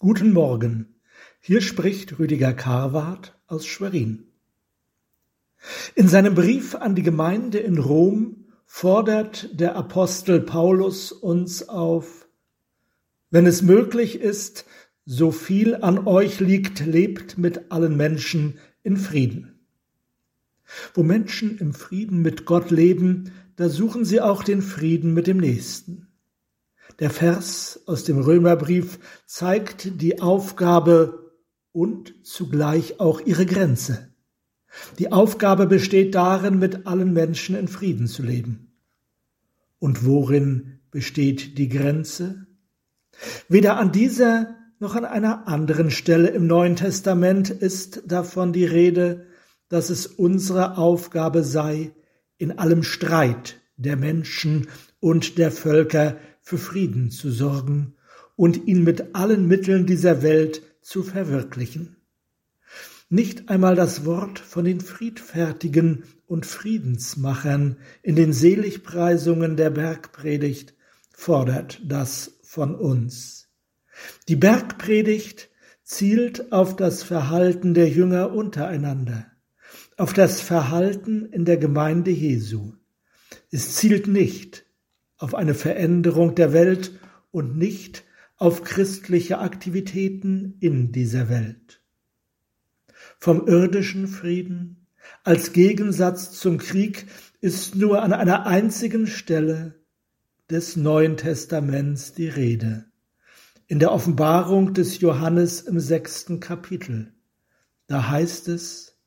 [0.00, 0.94] Guten Morgen,
[1.40, 4.28] hier spricht Rüdiger Karwart aus Schwerin.
[5.96, 12.28] In seinem Brief an die Gemeinde in Rom fordert der Apostel Paulus uns auf,
[13.30, 14.66] wenn es möglich ist,
[15.04, 19.58] so viel an euch liegt, lebt mit allen Menschen in Frieden.
[20.94, 25.38] Wo Menschen im Frieden mit Gott leben, da suchen sie auch den Frieden mit dem
[25.38, 26.07] Nächsten.
[26.98, 31.32] Der Vers aus dem Römerbrief zeigt die Aufgabe
[31.72, 34.08] und zugleich auch ihre Grenze.
[34.98, 38.72] Die Aufgabe besteht darin, mit allen Menschen in Frieden zu leben.
[39.78, 42.46] Und worin besteht die Grenze?
[43.48, 49.26] Weder an dieser noch an einer anderen Stelle im Neuen Testament ist davon die Rede,
[49.68, 51.92] dass es unsere Aufgabe sei,
[52.36, 54.68] in allem Streit der Menschen
[55.00, 56.16] und der Völker
[56.48, 57.92] für Frieden zu sorgen
[58.34, 61.96] und ihn mit allen Mitteln dieser Welt zu verwirklichen.
[63.10, 70.72] Nicht einmal das Wort von den Friedfertigen und Friedensmachern in den Seligpreisungen der Bergpredigt
[71.10, 73.50] fordert das von uns.
[74.28, 75.50] Die Bergpredigt
[75.82, 79.26] zielt auf das Verhalten der Jünger untereinander,
[79.98, 82.72] auf das Verhalten in der Gemeinde Jesu.
[83.50, 84.64] Es zielt nicht
[85.18, 86.92] auf eine Veränderung der Welt
[87.30, 88.04] und nicht
[88.36, 91.82] auf christliche Aktivitäten in dieser Welt.
[93.18, 94.86] Vom irdischen Frieden
[95.24, 97.06] als Gegensatz zum Krieg
[97.40, 99.74] ist nur an einer einzigen Stelle
[100.50, 102.86] des Neuen Testaments die Rede.
[103.66, 107.12] In der Offenbarung des Johannes im sechsten Kapitel.
[107.86, 108.98] Da heißt es,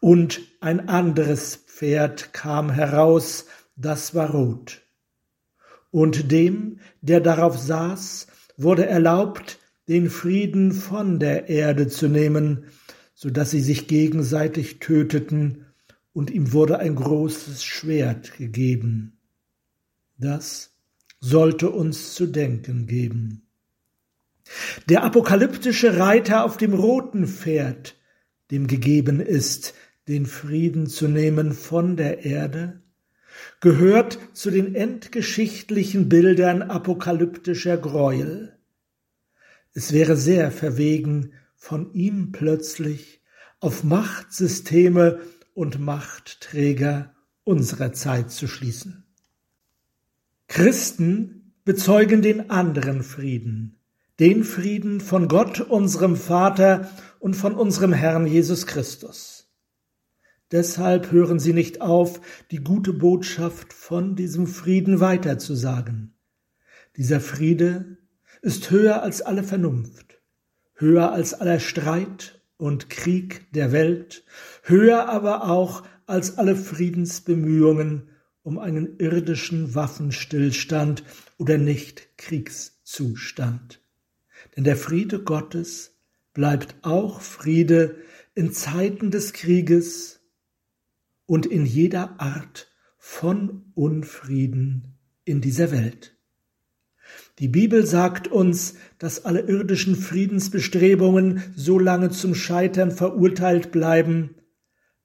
[0.00, 4.87] und ein anderes Pferd kam heraus, das war rot
[5.90, 9.58] und dem, der darauf saß, wurde erlaubt,
[9.88, 12.66] den Frieden von der Erde zu nehmen,
[13.14, 15.64] so dass sie sich gegenseitig töteten,
[16.12, 19.18] und ihm wurde ein großes Schwert gegeben.
[20.16, 20.74] Das
[21.20, 23.46] sollte uns zu denken geben.
[24.88, 27.96] Der apokalyptische Reiter auf dem roten Pferd,
[28.50, 29.74] dem gegeben ist,
[30.08, 32.80] den Frieden zu nehmen von der Erde,
[33.60, 38.56] gehört zu den endgeschichtlichen Bildern apokalyptischer Greuel.
[39.74, 43.20] Es wäre sehr verwegen, von ihm plötzlich
[43.60, 45.20] auf Machtsysteme
[45.54, 49.04] und Machtträger unserer Zeit zu schließen.
[50.46, 53.78] Christen bezeugen den anderen Frieden,
[54.18, 59.37] den Frieden von Gott, unserem Vater und von unserem Herrn Jesus Christus.
[60.50, 62.20] Deshalb hören sie nicht auf,
[62.50, 66.14] die gute Botschaft von diesem Frieden weiterzusagen.
[66.96, 67.98] Dieser Friede
[68.40, 70.22] ist höher als alle Vernunft,
[70.74, 74.24] höher als aller Streit und Krieg der Welt,
[74.62, 78.08] höher aber auch als alle Friedensbemühungen
[78.42, 81.04] um einen irdischen Waffenstillstand
[81.36, 83.82] oder Nicht-Kriegszustand.
[84.56, 85.94] Denn der Friede Gottes
[86.32, 87.96] bleibt auch Friede
[88.34, 90.18] in Zeiten des Krieges
[91.28, 96.16] und in jeder Art von Unfrieden in dieser Welt.
[97.38, 104.36] Die Bibel sagt uns, dass alle irdischen Friedensbestrebungen so lange zum Scheitern verurteilt bleiben,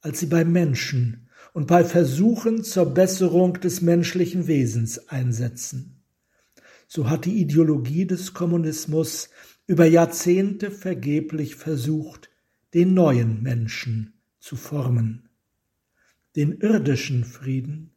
[0.00, 6.04] als sie bei Menschen und bei Versuchen zur Besserung des menschlichen Wesens einsetzen.
[6.86, 9.28] So hat die Ideologie des Kommunismus
[9.66, 12.30] über Jahrzehnte vergeblich versucht,
[12.74, 15.28] den neuen Menschen zu formen.
[16.36, 17.90] Den irdischen Frieden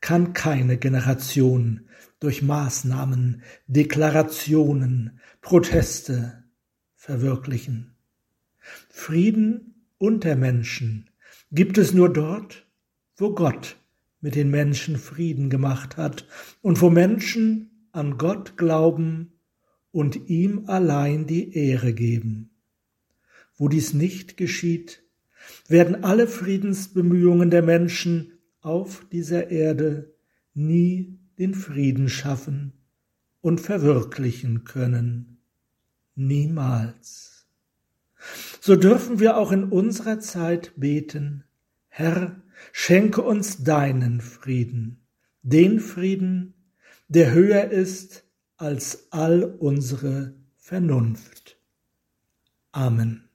[0.00, 1.88] kann keine Generation
[2.20, 6.44] durch Maßnahmen, Deklarationen, Proteste
[6.94, 7.96] verwirklichen.
[8.88, 11.10] Frieden unter Menschen
[11.50, 12.66] gibt es nur dort,
[13.16, 13.76] wo Gott
[14.20, 16.26] mit den Menschen Frieden gemacht hat
[16.60, 19.32] und wo Menschen an Gott glauben
[19.90, 22.50] und ihm allein die Ehre geben.
[23.56, 25.02] Wo dies nicht geschieht,
[25.68, 30.14] werden alle Friedensbemühungen der Menschen auf dieser Erde
[30.54, 32.72] nie den Frieden schaffen
[33.40, 35.38] und verwirklichen können.
[36.14, 37.46] Niemals.
[38.60, 41.44] So dürfen wir auch in unserer Zeit beten,
[41.88, 42.40] Herr,
[42.72, 45.04] schenke uns deinen Frieden,
[45.42, 46.54] den Frieden,
[47.08, 48.24] der höher ist
[48.56, 51.58] als all unsere Vernunft.
[52.70, 53.31] Amen.